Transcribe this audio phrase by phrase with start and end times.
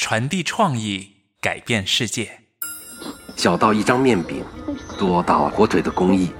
[0.00, 2.30] 传递创意，改变世界。
[3.36, 4.44] 小到一张面饼，
[4.96, 6.30] 多到火腿的工艺。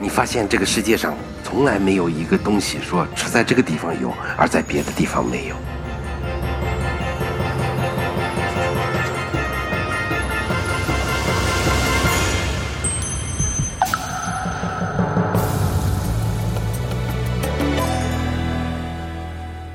[0.00, 5.54] 你发现这个世界上从来没有一个东西说只在这个地方有，而在别的地方没有。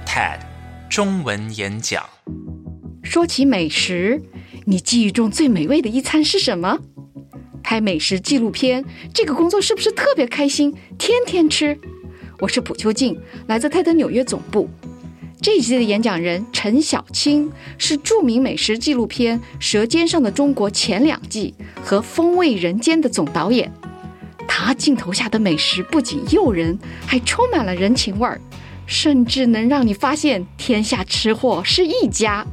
[0.05, 0.39] TED
[0.89, 2.05] 中文演讲。
[3.01, 4.21] 说起美食，
[4.65, 6.79] 你记忆中最美味的一餐是什么？
[7.63, 10.73] 拍美食纪录片这个工作是不是特别开心？
[10.97, 11.77] 天天吃。
[12.39, 14.69] 我是朴秋静，来自泰德纽约总部。
[15.41, 23.71] 这一期的演讲人陈小青是著名美食纪录片《舌尖上的中国》前两季和《风味人间》的总导演。
[24.47, 28.41] 他镜头下的美食不仅诱人，还充满了人情味儿，
[28.85, 32.45] 甚至能让你发现天下吃货是一家。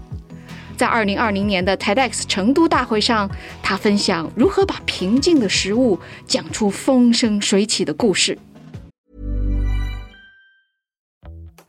[0.77, 3.29] 在二零二零年的 TEDx 成都大会上，
[3.61, 8.37] 他分享如何把平静的食物讲出风生水起的故事。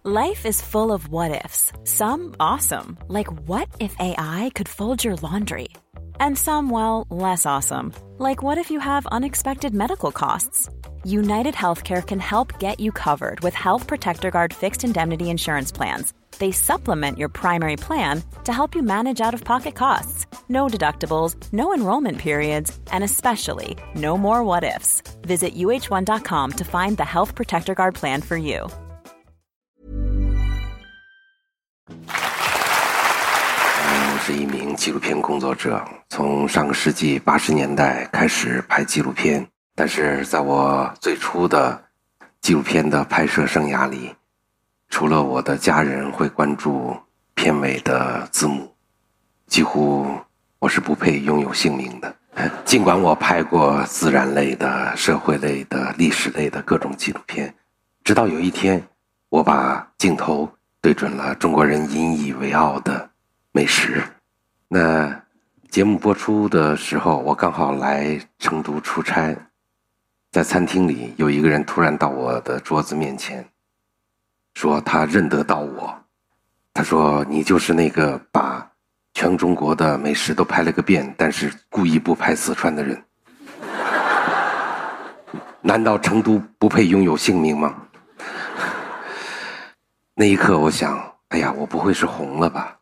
[0.04, 1.70] Life is full of what ifs.
[1.84, 5.68] Some awesome, like what if AI could fold your laundry?
[6.18, 10.68] And some, well, less awesome, like what if you have unexpected medical costs?
[11.04, 16.12] United Healthcare can help get you covered with Health Protector Guard fixed indemnity insurance plans.
[16.38, 20.26] They supplement your primary plan to help you manage out of pocket costs.
[20.48, 25.02] No deductibles, no enrollment periods, and especially no more what ifs.
[25.26, 28.68] Visit uh1.com to find the Health Protector Guard plan for you.
[34.14, 39.46] 我是一名纪录片工作者，从上个世纪八十年代开始拍纪录片。
[39.74, 41.82] 但是在我最初的
[42.40, 44.14] 纪录片的拍摄生涯里，
[44.89, 46.95] 除了我的家人会关注
[47.35, 48.73] 片尾的字幕，
[49.45, 50.07] 几乎
[50.59, 52.15] 我是不配拥有姓名的。
[52.63, 57.53] 尽管我拍过自然类的、社会类的、历史类的各种纪录片，
[58.03, 58.81] 直到有一天，
[59.29, 60.47] 我把镜头
[60.79, 63.09] 对准了中国人引以为傲的
[63.51, 64.03] 美食。
[64.67, 65.23] 那
[65.69, 69.35] 节目播出的时候，我刚好来成都出差，
[70.31, 73.43] 在餐厅里有一个人突然到我的桌子面前，
[74.57, 75.95] 说他认得到我。
[76.73, 78.67] 他说：“你就是那个把
[79.13, 82.99] 全中国的美食都拍了个遍，但是故意不拍四川的人。
[85.61, 87.83] 难道成都不配拥有姓名吗？”
[90.15, 92.79] 那一刻，我想：“哎呀，我不会是红了吧？”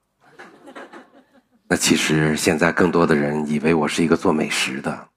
[1.67, 5.09] 那其实现在更多的人以为我是一个做美食的，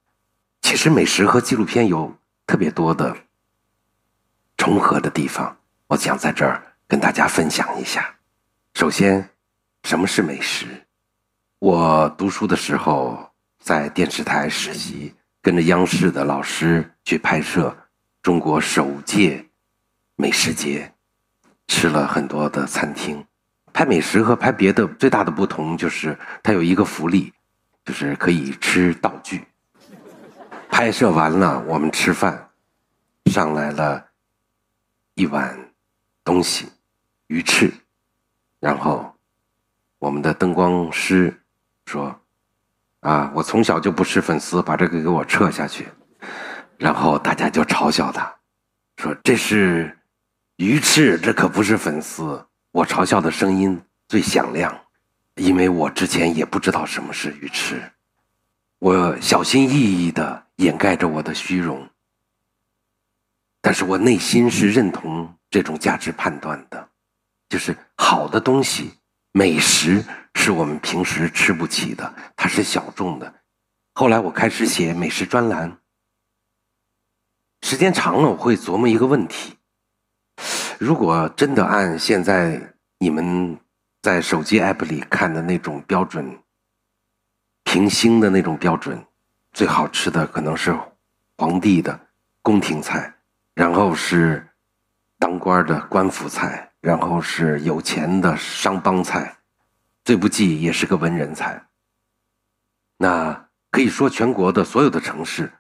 [0.62, 2.12] 其实美食和纪录片有
[2.48, 3.16] 特别多的
[4.56, 5.56] 重合的地方，
[5.88, 8.14] 我想在这儿跟大家分享一下。
[8.74, 9.26] 首先，
[9.84, 10.66] 什么是美食？
[11.60, 17.74] 我读书的时候在电视台实习，跟着央视的老师去拍摄
[18.22, 19.42] 中国首届
[20.16, 20.92] 美食节，
[21.68, 23.24] 吃了很多的餐厅。
[23.72, 27.32] 拍美食和拍别的最大的不同就是，它有一个福利，
[27.86, 29.42] 就是可以吃道具。
[30.68, 32.50] 拍摄完了，我们吃饭，
[33.32, 34.04] 上来了
[35.14, 35.58] 一碗
[36.28, 36.68] 东西，
[37.28, 37.72] 鱼翅，
[38.60, 39.14] 然后
[39.98, 41.34] 我们的灯光师
[41.86, 42.14] 说
[43.00, 45.88] ：“啊，我从小就不吃粉丝，把这个给我撤下去。”
[46.76, 48.30] 然后大家就嘲笑他，
[48.98, 49.98] 说：“这是
[50.56, 54.78] 鱼翅，这可不是粉丝。”我嘲笑的声音最响亮，
[55.36, 57.80] 因为我之前也不知道什么是鱼翅。
[58.80, 61.88] 我小心翼翼的掩盖着我的虚荣，
[63.68, 66.88] 但是我内心是认同这种价值判断的，
[67.50, 68.94] 就是好的东西，
[69.32, 70.02] 美食
[70.36, 73.30] 是我们平时吃不起的，它是小众的。
[73.92, 75.76] 后来我开始写美食专栏，
[77.60, 79.58] 时间长了，我会琢磨一个问题。
[80.78, 83.60] 如果真的按现在你们
[84.00, 86.38] 在手机 app 里看的那种标准，
[87.64, 89.04] 评星的那种标准，
[89.52, 90.74] 最好吃的可能是
[91.36, 92.00] 皇帝的
[92.40, 93.12] 宫廷菜，
[93.58, 94.48] 然后是
[95.18, 99.38] 当官的官府菜，然后是有钱的商帮菜，
[100.04, 101.66] 最不济也是个文人才。
[102.98, 105.54] 那可以说，全国的所有的城市，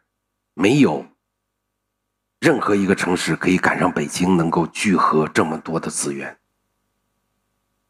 [0.54, 1.08] 没有
[2.38, 6.38] 任何一个城市可以赶上北京，能够聚合这么多的资源。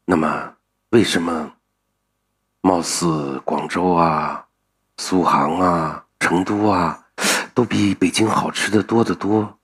[0.05, 0.55] 那么，
[0.89, 1.53] 为什么
[2.61, 4.47] 貌似广州啊、
[4.97, 7.05] 苏杭啊、成都啊，
[7.53, 9.58] 都比北京好吃的多得多？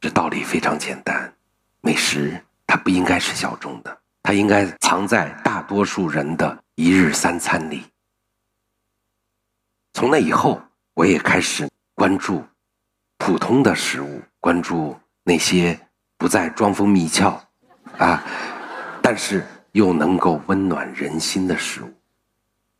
[0.00, 1.34] 这道理非常简单，
[1.80, 7.84] 美食它不应该是小众的，它应该藏在大多数人的一日三餐里。
[9.94, 10.62] 从那以后，
[10.94, 12.44] 我也开始关注
[13.16, 15.76] 普通的食物，关注那些
[16.16, 17.36] 不再装疯迷窍
[17.96, 18.22] 啊，
[19.02, 21.92] 但是又能够温暖人心的食物。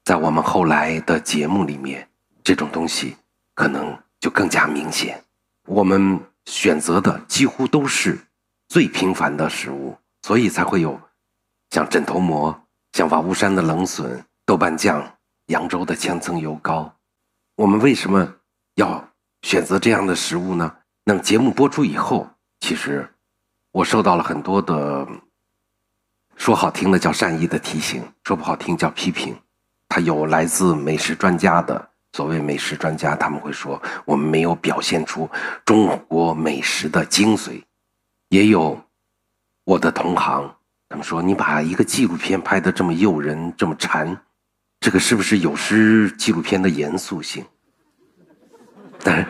[0.04, 2.08] 在我们后来的节目里面，
[2.44, 3.16] 这种东西
[3.54, 5.20] 可能就更加明显。
[5.64, 6.20] 我们。
[6.48, 8.18] 选择的几乎都是
[8.68, 10.98] 最平凡的食物，所以才会有
[11.70, 12.58] 像枕头馍、
[12.94, 15.18] 像瓦屋山的冷笋、豆瓣酱、
[15.48, 16.90] 扬州的千层油糕。
[17.54, 18.34] 我们为什么
[18.76, 19.10] 要
[19.42, 20.74] 选择这样的食物呢？
[21.04, 22.26] 那节目播出以后，
[22.60, 23.14] 其实
[23.70, 25.06] 我受到了很多的
[26.34, 29.36] 说好听的叫善意的提醒，说不好听叫批评。
[29.86, 31.90] 它有来自美食专家的。
[32.18, 35.30] 所谓美食专家，他们会说我们没有表现出
[35.64, 37.62] 中国美食的精髓。
[38.28, 38.76] 也有
[39.62, 40.52] 我的同行，
[40.88, 44.20] 他们说你把一个纪录片拍的这么诱人，这么馋，
[44.80, 47.44] 这个是不是有失纪录片的严肃性？
[49.04, 49.26] 但是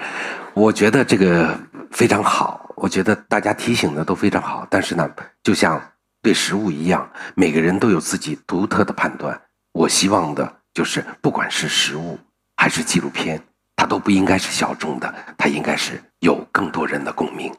[0.55, 4.67] 我觉得这个非常好，我觉得大家提醒的都非常好。
[4.71, 5.07] 但是呢，
[5.43, 5.79] 就像
[6.23, 9.39] 对食物一样，每个人都有自己独特的判断。
[9.73, 12.19] 我希望的就是，不管是食物。
[12.61, 13.41] 还是纪录片，
[13.77, 17.55] 它都不应该是小众的，它应该是有更多人的共鸣。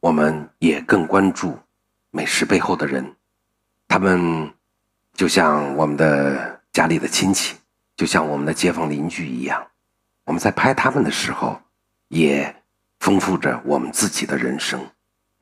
[0.00, 1.56] 我们也更关注
[2.10, 3.14] 美食背后的人，
[3.86, 4.52] 他们
[5.14, 7.54] 就像我们的家里的亲戚，
[7.96, 9.64] 就像我们的街坊邻居一样。
[10.24, 11.62] 我们在拍他们的时候，
[12.08, 12.52] 也
[12.98, 14.84] 丰富着我们自己的人生。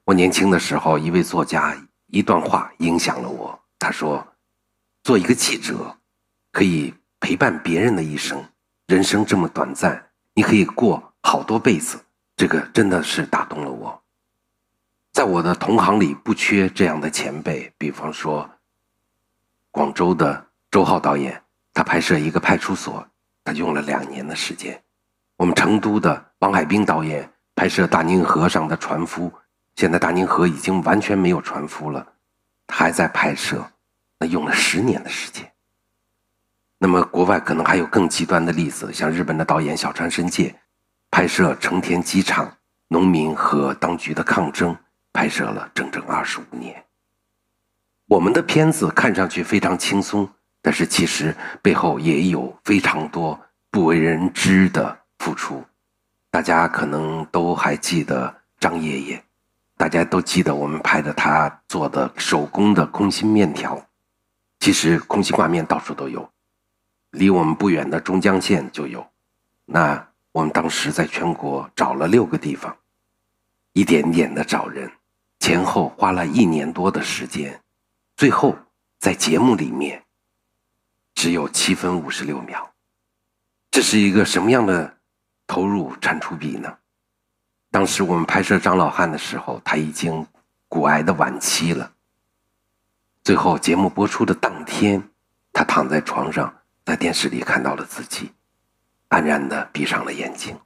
[0.04, 1.74] 我年轻的时候，一位作家
[2.08, 3.58] 一段话影响了我。
[3.78, 4.26] 他说
[5.02, 5.96] ：“做一个记者，
[6.52, 8.44] 可以陪伴别人的一生。”
[8.86, 11.98] 人生这么短暂，你可以过好多辈子，
[12.36, 14.02] 这个真的是打动了我。
[15.10, 18.50] 在我的同行里，不缺这样的前辈，比方说，
[19.70, 21.42] 广州的周浩导演，
[21.72, 23.06] 他拍摄一个派出所，
[23.42, 24.74] 他用了两年的时间；
[25.36, 29.32] 我们成都的王海滨导演拍摄大宁河上的船夫，
[29.76, 32.06] 现在大宁河已经完全没有船夫了，
[32.66, 33.66] 他还在拍摄，
[34.18, 35.50] 那用了十年的时间。
[36.84, 40.54] 那么，国外可能还有更极端的例子，像日本的导演小川伸介，
[41.10, 42.58] 拍摄成田机场
[42.88, 44.76] 农民和当局的抗争，
[45.10, 46.84] 拍摄了整整二十五年。
[48.04, 50.28] 我们的片子看上去非常轻松，
[50.60, 53.40] 但是其实背后也有非常多
[53.70, 55.64] 不为人知的付出。
[56.30, 59.24] 大家可能都还记得张爷爷，
[59.78, 63.82] 大家都记得我们拍的他做的手工的空心面条。
[64.60, 66.30] 其实空心挂面到处都有。
[67.14, 69.06] 离我们不远的中江县就有，
[69.64, 72.76] 那我们当时在全国找了六个地方，
[73.72, 74.90] 一点点的找人，
[75.38, 77.62] 前后花了一年多的时间，
[78.16, 78.56] 最后
[78.98, 80.02] 在节目里面
[81.14, 82.72] 只有七分五十六秒，
[83.70, 84.96] 这是一个什么样的
[85.46, 86.76] 投入产出比呢？
[87.70, 90.26] 当时我们拍摄张老汉的时候，他已经
[90.68, 91.92] 骨癌的晚期了，
[93.22, 95.10] 最后节目播出的当天，
[95.52, 96.52] 他躺在床上。
[96.84, 98.32] 在电视里看到了自己，
[99.08, 100.58] 安然的闭上了眼睛。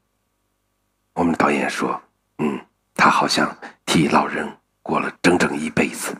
[1.13, 2.01] 我们导演说
[2.39, 2.61] ：“嗯，
[2.95, 3.57] 他好像
[3.87, 6.17] 替老人过了整整一辈子。”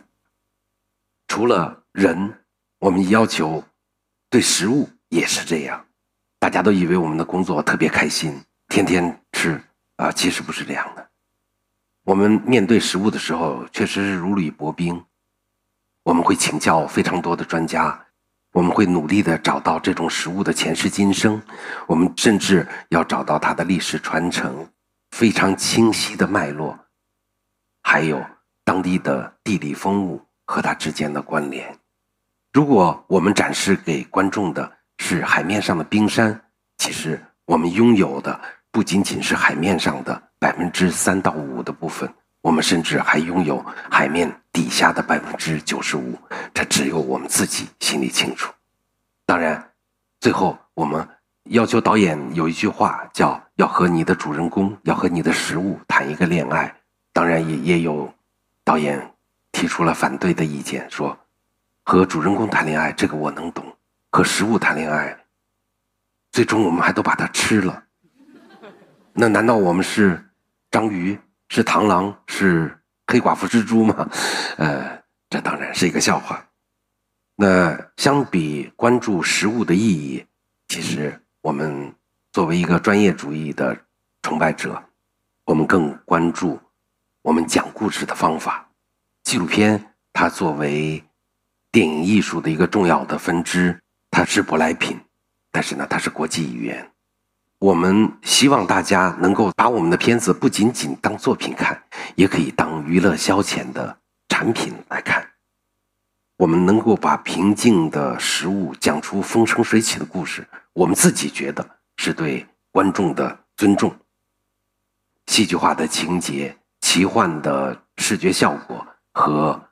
[1.27, 2.33] 除了人，
[2.79, 3.63] 我们要求
[4.29, 5.85] 对食物也是这样。
[6.39, 9.61] 大家都以为我们的工作特别开心，天天吃
[9.97, 11.09] 啊，其实不是这样的。
[12.03, 15.05] 我们面对食物的时候，确实是如履薄冰。
[16.03, 18.05] 我们会请教非常多的专家。
[18.51, 21.41] 我们会努力的找到这种食物的前世今生，
[21.85, 24.67] 我们甚至要找到它的历史传承，
[25.11, 26.77] 非常清晰的脉络，
[27.83, 28.25] 还有
[28.63, 31.77] 当地的地理风物和它之间的关联。
[32.51, 36.41] 如果我们展示给观众的是海面上的冰山，
[36.77, 38.39] 其实我们拥有的
[38.71, 42.11] 不仅仅是海面上的百分之三到五的部分。
[42.41, 46.17] 我们甚至还拥有海面底下的百分之九十五，
[46.59, 48.53] 这只有我们自己心里清楚。
[49.25, 49.71] 当然，
[50.19, 51.07] 最后我们
[51.45, 56.75] 要求导演有一句话，叫要和你的主人公，要和你的食物谈一个恋爱。
[57.13, 58.13] 当然，也也有
[58.65, 59.09] 导演
[59.53, 61.17] 提出了反对的意见，说
[61.85, 63.63] 和主人公谈恋爱这个我能懂，
[64.11, 65.17] 和食物谈恋爱，
[66.33, 67.83] 最终我们还都把它吃了。
[69.13, 70.29] 那难道我们是
[70.69, 74.09] 章鱼、是螳螂、是黑寡妇蜘蛛吗？
[74.57, 76.45] 呃，这当然是一个笑话。
[77.41, 80.25] 那相比关注食物的意义，
[80.67, 81.95] 其实我们
[82.33, 83.79] 作为一个专业主义的
[84.21, 84.83] 崇拜者，
[85.45, 86.59] 我们更关注
[87.21, 88.69] 我们讲故事的方法。
[89.23, 91.01] 纪录片它作为
[91.71, 93.79] 电影艺术的一个重要的分支，
[94.11, 94.99] 它是舶来品，
[95.49, 96.91] 但是呢，它是国际语言。
[97.59, 101.81] 我们希望大家能够把我们的片子不仅仅当作品看，
[102.15, 105.25] 也可以当娱乐消遣的产品来看。
[106.39, 113.93] 我们能够把平静的食物讲出风生水起的故事，我们自己觉得是对观众的尊重。
[115.27, 118.87] 戏剧化的情节、奇幻的视觉效果。
[119.11, 119.69] 和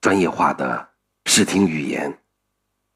[0.00, 0.88] 专业化的
[1.26, 2.18] 视听语言，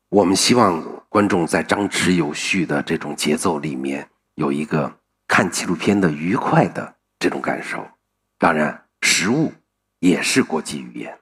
[0.09, 4.99] 我们希望观众在张弛有序的这种节奏里面有一个
[5.29, 7.87] 看纪录片的愉快的这种感受。
[8.39, 9.53] 当然，食物
[9.99, 11.19] 也是国际语言。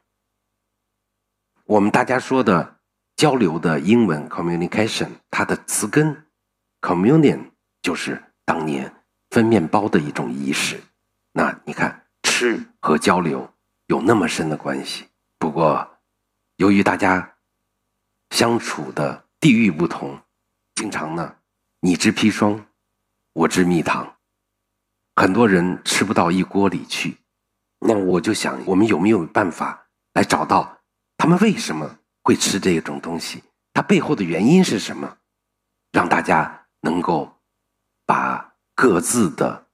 [1.68, 2.78] 我们大家说的
[3.14, 6.24] 交流的英文 communication，它的词根
[6.80, 7.50] communion
[7.82, 8.90] 就是当年
[9.28, 10.80] 分面包的一种仪式。
[11.32, 13.52] 那你看，吃和交流。
[13.88, 15.08] 有那么深的关系，
[15.38, 15.98] 不过，
[16.56, 17.36] 由于大家
[18.30, 20.18] 相处的地域不同，
[20.74, 21.36] 经常呢，
[21.80, 22.66] 你知砒霜，
[23.34, 24.16] 我知蜜糖，
[25.16, 27.18] 很多人吃不到一锅里去。
[27.80, 30.77] 那我就想，我们有没有办法来找到
[31.18, 33.42] 他们为什么会吃这种东西？
[33.74, 35.18] 它背后的原因是什么？
[35.92, 37.30] 让大家能够
[38.06, 39.66] 把各自的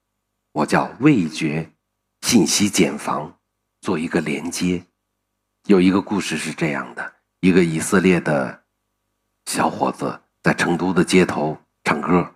[0.51, 1.71] 我叫味觉
[2.23, 3.39] 信息茧房。
[3.81, 4.83] 做一个连接，
[5.67, 8.63] 有一个故事是这样的：一个以色列的
[9.45, 12.35] 小伙子在成都的街头唱歌，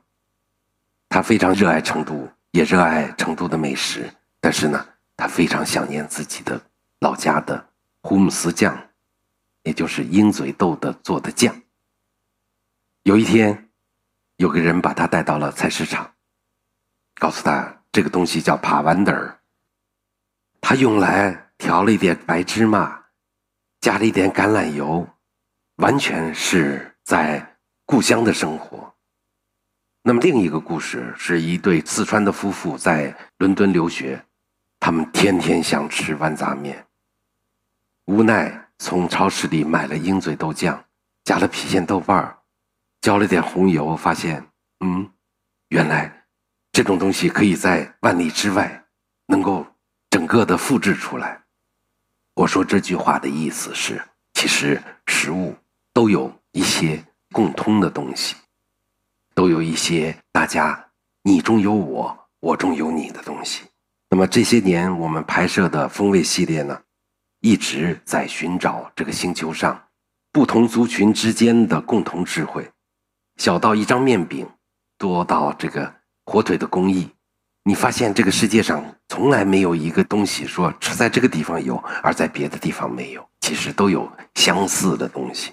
[1.08, 4.86] 他非常热爱成都，也热爱成都的美食，但是呢，
[5.16, 6.60] 他非常想念自己的
[7.00, 7.70] 老家的
[8.02, 8.87] 胡姆斯酱，
[9.68, 11.54] 也就是鹰嘴豆的做的酱。
[13.02, 13.68] 有一天，
[14.36, 16.14] 有个人把他带到了菜市场，
[17.16, 19.38] 告诉他这个东西叫帕万德尔。
[20.62, 23.04] 他用来调了一点白芝麻，
[23.82, 25.06] 加了一点橄榄油，
[25.76, 28.94] 完全是在故乡的生活。
[30.02, 34.24] 那么另一个故事是一对四川的夫妇在伦敦留学，
[34.80, 36.86] 他们天天想吃豌杂面，
[38.06, 40.84] 无奈从超市里买了鹰嘴豆酱，
[41.24, 42.38] 加了郫县豆瓣儿，
[43.00, 44.46] 浇了点红油，发现，
[44.80, 45.10] 嗯，
[45.68, 46.24] 原来
[46.72, 48.84] 这种东西可以在万里之外
[49.26, 49.66] 能够。
[50.10, 51.42] 整个的复制出来。
[52.34, 55.54] 我说这句话的意思是，其实食物
[55.92, 58.34] 都有一些共通的东西，
[59.34, 60.88] 都有一些大家
[61.22, 63.64] 你中有我，我中有你的东西。
[64.08, 66.80] 那么这些年我们拍摄的风味系列呢，
[67.40, 69.80] 一直在寻找这个星球上
[70.32, 72.70] 不同族群之间的共同智慧，
[73.36, 74.48] 小到一张面饼，
[74.96, 77.10] 多到这个火腿的工艺。
[77.64, 85.52] 你发现这个世界上从来没有一个东西说只在这个地方有，而在别的地方没有，其实都有相似的东西。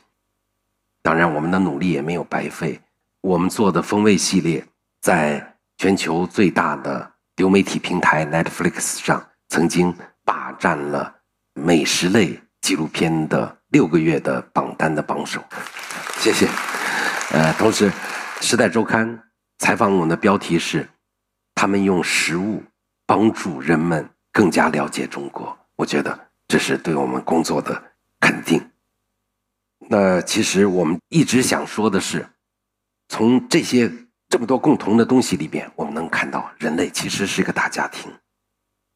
[1.01, 2.79] 当然，我们的努力也没有白费。
[3.21, 4.65] 我们做的风味系列，
[5.01, 11.14] 在全球最大的流媒体平台 Netflix 上，曾经霸占了
[11.55, 15.43] 美食类纪录片的六个月的榜单的榜首。
[16.19, 16.47] 谢谢。
[17.31, 17.89] 呃，同时，
[18.39, 19.09] 《时代周刊》
[19.57, 20.87] 采访我们的标题是。
[21.57, 22.61] 他们用食物
[23.05, 27.81] 帮助人们更加了解中国，我觉得这是对我们工作的
[28.19, 28.61] 肯定。
[29.87, 32.27] 那其实我们一直想说的是，
[33.07, 33.89] 从这些
[34.27, 38.11] 这么多共同的东西里边，我们能看到人类其实是一个大家庭。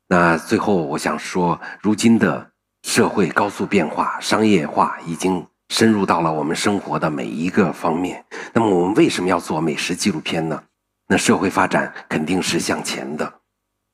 [0.09, 2.48] 那最后我想说，如今的
[2.83, 8.25] 社会高速变化、商业化已经深入到了我们生活的每一个方面。
[8.53, 10.63] 那么我们为什么要做美食纪录片呢？
[11.07, 13.41] 那社会发展肯定是向前的。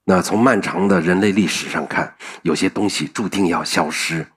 [0.06, 4.28] 那从漫长的人类历史上看，有些东西注定要消失。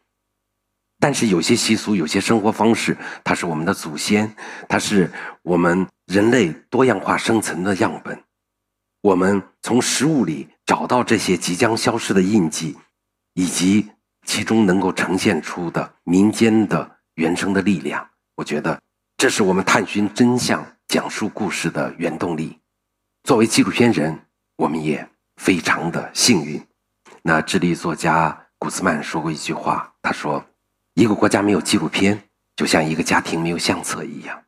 [1.01, 4.35] 但是有些习俗、有些生活方式，它是我们的祖先，
[4.69, 5.13] 它是
[5.43, 8.21] 我们人类多样化生存的样本。
[9.03, 12.77] 我们从食物里找到这些即将消失的印记，
[13.35, 13.91] 以及
[14.29, 18.07] 其中能够呈现出的民间的原生的力量。
[18.35, 18.79] 我觉得，
[19.17, 22.59] 这是我们探寻真相、讲述故事的原动力。
[23.25, 25.09] 作为纪录片人，我们也
[25.39, 26.63] 非常的幸运。
[27.23, 30.45] 那智利作家古兹曼说过一句话，他说
[30.93, 32.23] ：“一个国家没有纪录片，
[32.55, 34.39] 就像一个家庭没有相册一样。”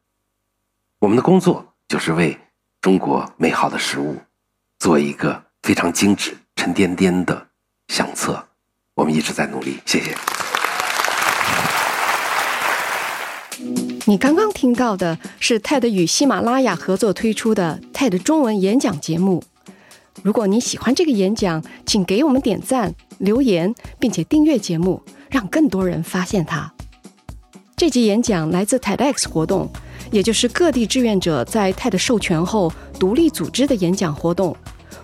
[1.01, 2.39] 我们的工作就是为
[2.83, 4.21] 中国美好的食物
[4.79, 7.49] 做一个非常精致、沉甸甸的
[7.89, 8.47] 相册。
[8.95, 10.17] 我们一直在努力，谢谢。
[14.07, 19.45] 你刚刚听到的是 TED 与喜马拉雅合作推出的 TED 中文演讲节目。
[20.23, 26.73] 如果你喜欢这个演讲，请给我们点赞、留言，并且订阅节目，让更多人发现它。
[27.77, 29.71] 这集演讲来自 TEDx 活动，
[30.11, 34.55] 也就是各地志愿者在 TED 授权后独立组织的演讲活动。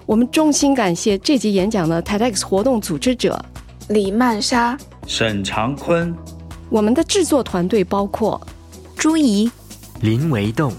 [0.05, 3.43] 我们衷心感谢这集演讲的 TEDx 活动组织者
[3.89, 4.77] 李曼莎、
[5.07, 6.13] 沈长坤。
[6.69, 8.41] 我们的制作团队包括
[8.97, 9.49] 朱怡、
[10.01, 10.73] 林维栋。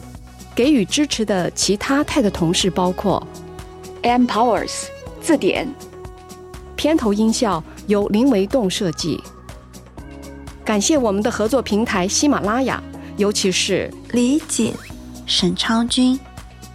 [0.53, 3.25] 给予支持的其他 TED 同事包括
[4.01, 4.87] M Powers
[5.21, 5.73] 字典。
[6.75, 9.23] 片头音效由林维栋设计。
[10.65, 12.83] 感谢我们的合作平台喜马拉雅，
[13.15, 14.73] 尤其是李锦、
[15.25, 16.19] 沈昌军。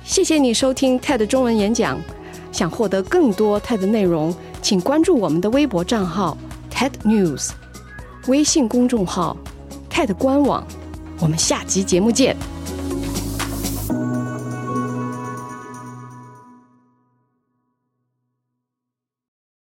[0.03, 2.01] 谢谢你收听 TED 中文演讲。
[2.51, 6.39] 想获得更多 TED 内容，请关注我们的微博账号
[6.71, 7.51] TED News，
[8.29, 9.37] 微信公众号
[9.91, 10.65] TED 官网。
[11.19, 12.37] 我们下集节目见。